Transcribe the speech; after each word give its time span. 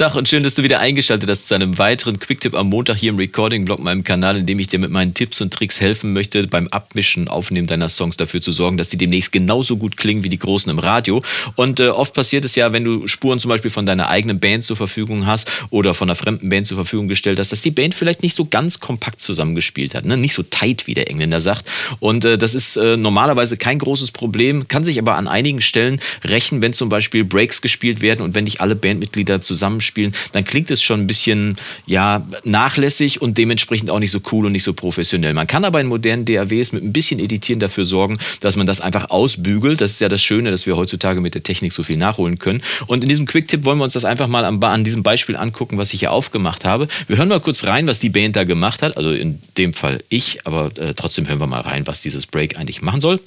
Tag 0.00 0.14
und 0.14 0.30
schön, 0.30 0.42
dass 0.42 0.54
du 0.54 0.62
wieder 0.62 0.80
eingeschaltet 0.80 1.28
hast 1.28 1.46
zu 1.46 1.54
einem 1.54 1.76
weiteren 1.76 2.18
Quicktip 2.18 2.54
am 2.54 2.70
Montag 2.70 2.96
hier 2.96 3.12
im 3.12 3.18
Recording-Blog, 3.18 3.80
meinem 3.80 4.02
Kanal, 4.02 4.38
in 4.38 4.46
dem 4.46 4.58
ich 4.58 4.68
dir 4.68 4.78
mit 4.78 4.90
meinen 4.90 5.12
Tipps 5.12 5.42
und 5.42 5.52
Tricks 5.52 5.78
helfen 5.78 6.14
möchte, 6.14 6.46
beim 6.46 6.68
Abmischen, 6.68 7.28
Aufnehmen 7.28 7.66
deiner 7.66 7.90
Songs 7.90 8.16
dafür 8.16 8.40
zu 8.40 8.50
sorgen, 8.50 8.78
dass 8.78 8.88
sie 8.88 8.96
demnächst 8.96 9.30
genauso 9.30 9.76
gut 9.76 9.98
klingen 9.98 10.24
wie 10.24 10.30
die 10.30 10.38
großen 10.38 10.70
im 10.70 10.78
Radio. 10.78 11.22
Und 11.54 11.80
äh, 11.80 11.88
oft 11.88 12.14
passiert 12.14 12.46
es 12.46 12.54
ja, 12.54 12.72
wenn 12.72 12.82
du 12.82 13.06
Spuren 13.08 13.40
zum 13.40 13.50
Beispiel 13.50 13.70
von 13.70 13.84
deiner 13.84 14.08
eigenen 14.08 14.40
Band 14.40 14.64
zur 14.64 14.74
Verfügung 14.74 15.26
hast 15.26 15.52
oder 15.68 15.92
von 15.92 16.08
einer 16.08 16.16
fremden 16.16 16.48
Band 16.48 16.66
zur 16.66 16.78
Verfügung 16.78 17.06
gestellt 17.06 17.38
hast, 17.38 17.52
dass 17.52 17.60
die 17.60 17.70
Band 17.70 17.94
vielleicht 17.94 18.22
nicht 18.22 18.34
so 18.34 18.46
ganz 18.46 18.80
kompakt 18.80 19.20
zusammengespielt 19.20 19.94
hat, 19.94 20.06
ne? 20.06 20.16
nicht 20.16 20.32
so 20.32 20.42
tight, 20.44 20.86
wie 20.86 20.94
der 20.94 21.10
Engländer 21.10 21.42
sagt. 21.42 21.70
Und 21.98 22.24
äh, 22.24 22.38
das 22.38 22.54
ist 22.54 22.76
äh, 22.76 22.96
normalerweise 22.96 23.58
kein 23.58 23.78
großes 23.78 24.12
Problem, 24.12 24.66
kann 24.66 24.82
sich 24.82 24.98
aber 24.98 25.16
an 25.16 25.28
einigen 25.28 25.60
Stellen 25.60 26.00
rächen, 26.24 26.62
wenn 26.62 26.72
zum 26.72 26.88
Beispiel 26.88 27.22
Breaks 27.22 27.60
gespielt 27.60 28.00
werden 28.00 28.22
und 28.22 28.34
wenn 28.34 28.44
nicht 28.44 28.62
alle 28.62 28.74
Bandmitglieder 28.74 29.42
zusammenspielen 29.42 29.89
spielen, 29.90 30.14
dann 30.32 30.44
klingt 30.44 30.70
es 30.70 30.82
schon 30.82 31.00
ein 31.00 31.06
bisschen 31.06 31.56
ja, 31.86 32.24
nachlässig 32.44 33.20
und 33.20 33.36
dementsprechend 33.36 33.90
auch 33.90 33.98
nicht 33.98 34.12
so 34.12 34.20
cool 34.32 34.46
und 34.46 34.52
nicht 34.52 34.62
so 34.62 34.72
professionell. 34.72 35.34
Man 35.34 35.46
kann 35.46 35.64
aber 35.64 35.80
in 35.80 35.88
modernen 35.88 36.24
DAWs 36.24 36.72
mit 36.72 36.82
ein 36.82 36.92
bisschen 36.92 37.18
Editieren 37.18 37.60
dafür 37.60 37.84
sorgen, 37.84 38.18
dass 38.40 38.56
man 38.56 38.66
das 38.66 38.80
einfach 38.80 39.10
ausbügelt. 39.10 39.80
Das 39.80 39.90
ist 39.90 40.00
ja 40.00 40.08
das 40.08 40.22
Schöne, 40.22 40.50
dass 40.50 40.66
wir 40.66 40.76
heutzutage 40.76 41.20
mit 41.20 41.34
der 41.34 41.42
Technik 41.42 41.72
so 41.72 41.82
viel 41.82 41.96
nachholen 41.96 42.38
können. 42.38 42.62
Und 42.86 43.02
in 43.02 43.08
diesem 43.08 43.26
Quick-Tipp 43.26 43.64
wollen 43.64 43.78
wir 43.78 43.84
uns 43.84 43.92
das 43.92 44.04
einfach 44.04 44.28
mal 44.28 44.44
an, 44.44 44.84
diesem 44.84 45.02
Beispiel 45.02 45.36
angucken, 45.36 45.76
was 45.76 45.92
ich 45.92 46.00
hier 46.00 46.12
aufgemacht 46.12 46.64
habe. 46.64 46.88
Wir 47.08 47.18
hören 47.18 47.28
mal 47.28 47.40
kurz 47.40 47.64
rein, 47.64 47.86
was 47.86 47.98
die 47.98 48.10
Band 48.10 48.36
da 48.36 48.44
gemacht 48.44 48.82
hat. 48.82 48.96
Also 48.96 49.10
in 49.10 49.40
dem 49.58 49.74
Fall 49.74 50.02
ich, 50.08 50.46
aber 50.46 50.70
äh, 50.78 50.94
trotzdem 50.94 51.28
hören 51.28 51.40
wir 51.40 51.46
mal 51.46 51.60
rein, 51.60 51.86
was 51.86 52.00
dieses 52.00 52.26
Break 52.26 52.56
eigentlich 52.56 52.80
machen 52.80 53.00
soll. 53.00 53.20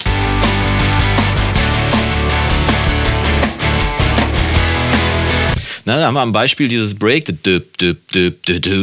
Na, 5.86 5.98
da 5.98 6.06
haben 6.06 6.14
wir 6.14 6.22
am 6.22 6.32
Beispiel 6.32 6.68
dieses 6.68 6.94
Break, 6.94 7.26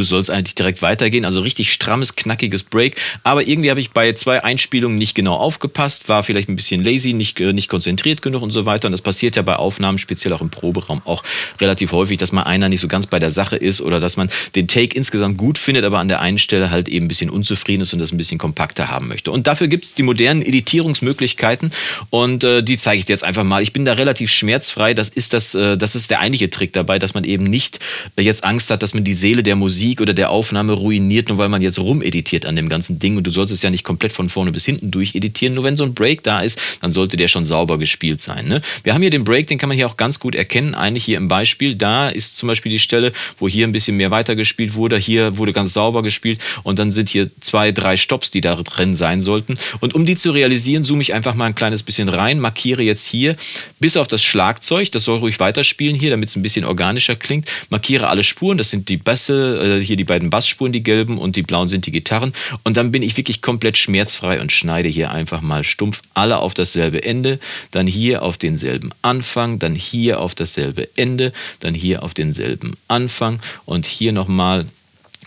soll 0.04 0.20
es 0.20 0.30
eigentlich 0.30 0.56
direkt 0.56 0.82
weitergehen. 0.82 1.26
Also 1.26 1.42
richtig 1.42 1.74
strammes, 1.74 2.16
knackiges 2.16 2.64
Break. 2.64 2.96
Aber 3.24 3.48
irgendwie 3.48 3.72
habe 3.72 3.80
ich 3.80 3.92
bei 3.92 4.14
zwei 4.14 4.44
Einspielungen 4.44 4.98
nicht 4.98 5.16
genau 5.16 5.36
aufgepasst, 5.36 6.10
war 6.10 6.22
vielleicht 6.22 6.50
ein 6.50 6.56
bisschen 6.56 6.84
lazy, 6.84 7.14
nicht, 7.14 7.40
äh, 7.40 7.54
nicht 7.54 7.70
konzentriert 7.70 8.22
genug 8.22 8.44
und 8.44 8.52
so 8.52 8.66
weiter. 8.66 8.88
Und 8.88 8.92
das 8.92 9.02
passiert 9.02 9.36
ja 9.36 9.42
bei 9.42 9.56
Aufnahmen, 9.56 9.98
speziell 9.98 10.34
auch 10.34 10.42
im 10.42 10.50
Proberaum, 10.50 11.02
auch 11.06 11.24
relativ 11.60 11.92
häufig, 11.92 12.18
dass 12.20 12.32
mal 12.32 12.44
einer 12.44 12.70
nicht 12.70 12.82
so 12.82 12.88
ganz 12.88 13.08
bei 13.08 13.18
der 13.18 13.32
Sache 13.32 13.56
ist 13.56 13.82
oder 13.82 14.00
dass 14.00 14.16
man 14.18 14.30
den 14.56 14.68
Take 14.68 14.96
insgesamt 14.96 15.38
gut 15.38 15.58
findet, 15.58 15.86
aber 15.86 16.00
an 16.00 16.08
der 16.08 16.22
einen 16.22 16.38
Stelle 16.38 16.70
halt 16.70 16.88
eben 16.88 17.06
ein 17.06 17.08
bisschen 17.08 17.30
unzufrieden 17.32 17.82
ist 17.82 17.94
und 17.94 18.00
das 18.00 18.12
ein 18.12 18.18
bisschen 18.18 18.38
kompakter 18.38 18.90
haben 18.90 19.08
möchte. 19.08 19.32
Und 19.32 19.48
dafür 19.48 19.68
gibt 19.68 19.86
es 19.86 19.94
die 19.96 20.04
modernen 20.04 20.44
Editierungsmöglichkeiten 20.44 21.72
und 22.12 22.44
äh, 22.44 22.62
die 22.62 22.78
zeige 22.78 23.00
ich 23.00 23.06
dir 23.06 23.14
jetzt 23.14 23.24
einfach 23.24 23.44
mal. 23.44 23.64
Ich 23.64 23.74
bin 23.74 23.86
da 23.86 23.94
relativ 23.94 24.32
schmerzfrei. 24.32 24.94
Das 24.94 25.10
ist, 25.10 25.34
das, 25.34 25.56
äh, 25.56 25.78
das 25.78 25.96
ist 25.96 26.12
der 26.12 26.20
eigentliche 26.20 26.50
Trick 26.50 26.74
dabei 26.74 26.91
dabei, 26.92 27.00
dass 27.00 27.14
man 27.14 27.24
eben 27.24 27.46
nicht 27.46 27.80
jetzt 28.20 28.44
Angst 28.44 28.70
hat, 28.70 28.84
dass 28.84 28.94
man 28.94 29.04
die 29.04 29.14
Seele 29.14 29.44
der 29.44 29.56
Musik 29.56 30.02
oder 30.02 30.14
der 30.14 30.30
Aufnahme 30.30 30.74
ruiniert, 30.74 31.30
nur 31.30 31.38
weil 31.38 31.50
man 31.50 31.62
jetzt 31.62 31.80
rumeditiert 31.80 32.46
an 32.46 32.56
dem 32.56 32.70
ganzen 32.70 33.00
Ding. 33.00 33.18
Und 33.18 33.26
du 33.26 33.32
sollst 33.32 33.54
es 33.54 33.62
ja 33.62 33.70
nicht 33.70 33.84
komplett 33.84 34.12
von 34.12 34.30
vorne 34.30 34.52
bis 34.52 34.66
hinten 34.66 34.92
durcheditieren. 34.92 35.56
Nur 35.56 35.64
wenn 35.64 35.78
so 35.78 35.84
ein 35.84 35.94
Break 35.94 36.24
da 36.24 36.42
ist, 36.42 36.60
dann 36.82 36.92
sollte 36.92 37.18
der 37.18 37.28
schon 37.28 37.46
sauber 37.46 37.78
gespielt 37.78 38.22
sein. 38.22 38.48
Ne? 38.48 38.62
Wir 38.84 38.94
haben 38.94 39.02
hier 39.02 39.10
den 39.10 39.24
Break, 39.24 39.48
den 39.48 39.58
kann 39.58 39.70
man 39.70 39.78
hier 39.78 39.88
auch 39.88 39.98
ganz 39.98 40.20
gut 40.20 40.36
erkennen. 40.36 40.76
Eigentlich 40.76 41.06
hier 41.06 41.18
im 41.18 41.28
Beispiel, 41.28 41.76
da 41.76 42.10
ist 42.10 42.38
zum 42.38 42.48
Beispiel 42.48 42.72
die 42.72 42.80
Stelle, 42.80 43.12
wo 43.40 43.48
hier 43.48 43.66
ein 43.66 43.72
bisschen 43.72 43.98
mehr 43.98 44.12
weitergespielt 44.12 44.74
wurde. 44.74 44.98
Hier 44.98 45.38
wurde 45.38 45.54
ganz 45.54 45.74
sauber 45.74 46.04
gespielt 46.04 46.40
und 46.64 46.80
dann 46.80 46.92
sind 46.92 47.10
hier 47.10 47.30
zwei, 47.40 47.72
drei 47.72 47.96
Stops, 47.98 48.32
die 48.32 48.42
da 48.42 48.56
drin 48.56 48.96
sein 48.96 49.22
sollten. 49.22 49.58
Und 49.80 49.96
um 49.96 50.06
die 50.06 50.18
zu 50.18 50.32
realisieren, 50.32 50.84
zoome 50.84 51.02
ich 51.02 51.14
einfach 51.14 51.36
mal 51.36 51.46
ein 51.46 51.56
kleines 51.56 51.84
bisschen 51.84 52.10
rein, 52.10 52.40
markiere 52.40 52.84
jetzt 52.84 53.08
hier 53.08 53.36
bis 53.80 53.98
auf 53.98 54.08
das 54.08 54.24
Schlagzeug, 54.24 54.92
das 54.92 55.06
soll 55.06 55.20
ruhig 55.20 55.40
weiterspielen 55.40 55.96
hier, 55.96 56.10
damit 56.10 56.30
es 56.30 56.36
ein 56.36 56.42
bisschen 56.42 56.66
organisch 56.66 56.81
organischer 56.82 57.16
klingt. 57.16 57.48
Markiere 57.70 58.10
alle 58.10 58.24
Spuren, 58.24 58.58
das 58.58 58.70
sind 58.70 58.90
die 58.90 58.98
Bässe, 58.98 59.80
äh, 59.80 59.84
hier 59.84 59.96
die 59.96 60.04
beiden 60.04 60.30
Bassspuren, 60.30 60.74
die 60.74 60.84
gelben 60.84 61.18
und 61.18 61.36
die 61.36 61.44
blauen 61.44 61.68
sind 61.68 61.86
die 61.86 61.92
Gitarren. 61.92 62.34
Und 62.64 62.78
dann 62.78 62.92
bin 62.92 63.04
ich 63.04 63.18
wirklich 63.18 63.42
komplett 63.42 63.78
schmerzfrei 63.78 64.42
und 64.42 64.52
schneide 64.52 64.90
hier 64.90 65.12
einfach 65.12 65.42
mal 65.42 65.64
stumpf 65.64 66.02
alle 66.14 66.38
auf 66.38 66.54
dasselbe 66.54 67.04
Ende, 67.04 67.40
dann 67.72 67.88
hier 67.88 68.24
auf 68.24 68.38
denselben 68.38 68.92
Anfang, 69.02 69.60
dann 69.60 69.76
hier 69.76 70.20
auf 70.20 70.36
dasselbe 70.36 70.90
Ende, 70.96 71.32
dann 71.60 71.74
hier 71.74 72.04
auf 72.04 72.14
denselben 72.14 72.76
Anfang 72.88 73.40
und 73.66 73.86
hier 73.86 74.12
nochmal 74.12 74.66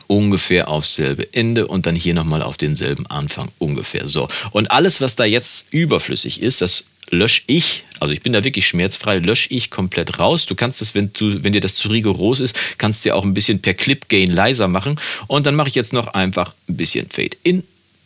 ungefähr 0.06 0.69
aufs 0.69 0.97
selbe 0.97 1.32
Ende 1.32 1.66
und 1.66 1.86
dann 1.86 1.94
hier 1.94 2.15
nochmal 2.15 2.42
auf 2.42 2.56
denselben 2.56 3.06
Anfang 3.06 3.48
ungefähr. 3.59 4.06
So. 4.06 4.28
Und 4.50 4.71
alles, 4.71 5.00
was 5.00 5.16
da 5.16 5.25
jetzt 5.25 5.72
überflüssig 5.72 6.41
ist, 6.42 6.60
das 6.60 6.84
lösche 7.10 7.42
ich, 7.47 7.84
also 8.00 8.12
ich 8.12 8.22
bin 8.22 8.32
da 8.32 8.44
wirklich 8.44 8.66
schmerzfrei, 8.66 9.19
lösche 9.19 9.48
ich 9.50 9.70
komplett 9.70 10.19
raus. 10.19 10.47
Du 10.47 10.54
kannst 10.54 10.81
das, 10.81 10.94
wenn, 10.94 11.12
du, 11.12 11.42
wenn 11.42 11.53
dir 11.53 11.60
das 11.60 11.75
zu 11.75 11.88
rigoros 11.88 12.41
ist, 12.41 12.59
kannst 12.78 13.04
du 13.04 13.10
ja 13.10 13.15
auch 13.15 13.25
ein 13.25 13.34
bisschen 13.34 13.60
per 13.60 13.75
Clip 13.75 14.09
Gain 14.09 14.31
leiser 14.31 14.69
machen. 14.69 15.00
Und 15.26 15.47
dann 15.47 15.54
mache 15.54 15.69
ich 15.69 15.75
jetzt 15.75 15.92
noch 15.92 16.09
einfach 16.09 16.54
ein 16.69 16.76
bisschen 16.76 17.09
Fade 17.09 17.37
in 17.42 17.65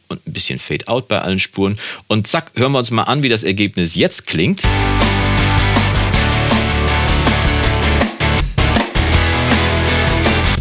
und 0.08 0.26
ein 0.26 0.32
bisschen 0.32 0.58
Fade 0.58 0.88
out 0.88 1.08
bei 1.08 1.20
allen 1.20 1.38
Spuren. 1.38 1.76
Und 2.06 2.26
zack, 2.26 2.52
hören 2.54 2.72
wir 2.72 2.78
uns 2.78 2.90
mal 2.90 3.04
an, 3.04 3.22
wie 3.22 3.28
das 3.28 3.44
Ergebnis 3.44 3.94
jetzt 3.94 4.26
klingt. 4.26 4.62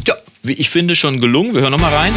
Ja, 0.05 0.15
wie 0.43 0.53
ich 0.53 0.69
finde, 0.69 0.95
schon 0.95 1.19
gelungen. 1.21 1.53
Wir 1.53 1.61
hören 1.61 1.71
nochmal 1.71 1.93
rein. 1.93 2.13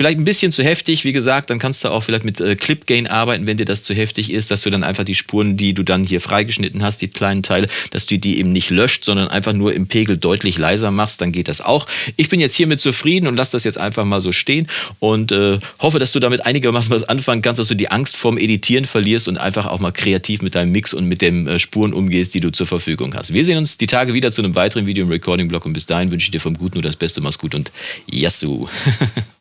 Vielleicht 0.00 0.18
ein 0.18 0.24
bisschen 0.24 0.50
zu 0.50 0.64
heftig, 0.64 1.04
wie 1.04 1.12
gesagt, 1.12 1.50
dann 1.50 1.58
kannst 1.58 1.84
du 1.84 1.90
auch 1.90 2.00
vielleicht 2.00 2.24
mit 2.24 2.40
äh, 2.40 2.56
Clip 2.56 2.86
Gain 2.86 3.06
arbeiten, 3.06 3.46
wenn 3.46 3.58
dir 3.58 3.66
das 3.66 3.82
zu 3.82 3.92
heftig 3.92 4.32
ist, 4.32 4.50
dass 4.50 4.62
du 4.62 4.70
dann 4.70 4.82
einfach 4.82 5.04
die 5.04 5.14
Spuren, 5.14 5.58
die 5.58 5.74
du 5.74 5.82
dann 5.82 6.04
hier 6.04 6.22
freigeschnitten 6.22 6.82
hast, 6.82 7.02
die 7.02 7.08
kleinen 7.08 7.42
Teile, 7.42 7.66
dass 7.90 8.06
du 8.06 8.18
die 8.18 8.38
eben 8.38 8.50
nicht 8.50 8.70
löscht, 8.70 9.04
sondern 9.04 9.28
einfach 9.28 9.52
nur 9.52 9.74
im 9.74 9.88
Pegel 9.88 10.16
deutlich 10.16 10.56
leiser 10.56 10.90
machst, 10.90 11.20
dann 11.20 11.32
geht 11.32 11.48
das 11.48 11.60
auch. 11.60 11.86
Ich 12.16 12.30
bin 12.30 12.40
jetzt 12.40 12.54
hiermit 12.54 12.80
zufrieden 12.80 13.26
und 13.26 13.36
lass 13.36 13.50
das 13.50 13.64
jetzt 13.64 13.76
einfach 13.76 14.06
mal 14.06 14.22
so 14.22 14.32
stehen 14.32 14.68
und 15.00 15.32
äh, 15.32 15.58
hoffe, 15.80 15.98
dass 15.98 16.12
du 16.12 16.18
damit 16.18 16.46
einigermaßen 16.46 16.90
was 16.90 17.04
anfangen 17.04 17.42
kannst, 17.42 17.58
dass 17.58 17.68
du 17.68 17.74
die 17.74 17.90
Angst 17.90 18.16
vorm 18.16 18.38
Editieren 18.38 18.86
verlierst 18.86 19.28
und 19.28 19.36
einfach 19.36 19.66
auch 19.66 19.80
mal 19.80 19.92
kreativ 19.92 20.40
mit 20.40 20.54
deinem 20.54 20.72
Mix 20.72 20.94
und 20.94 21.04
mit 21.04 21.20
den 21.20 21.46
äh, 21.46 21.58
Spuren 21.58 21.92
umgehst, 21.92 22.32
die 22.32 22.40
du 22.40 22.50
zur 22.50 22.66
Verfügung 22.66 23.14
hast. 23.16 23.34
Wir 23.34 23.44
sehen 23.44 23.58
uns 23.58 23.76
die 23.76 23.86
Tage 23.86 24.14
wieder 24.14 24.32
zu 24.32 24.40
einem 24.40 24.54
weiteren 24.54 24.86
Video 24.86 25.04
im 25.04 25.10
Recording-Blog 25.10 25.66
und 25.66 25.74
bis 25.74 25.84
dahin 25.84 26.10
wünsche 26.10 26.24
ich 26.24 26.30
dir 26.30 26.40
vom 26.40 26.56
Guten 26.56 26.78
nur 26.78 26.84
das 26.84 26.96
Beste, 26.96 27.20
mach's 27.20 27.38
gut 27.38 27.54
und 27.54 27.70
Yassou! 28.10 28.66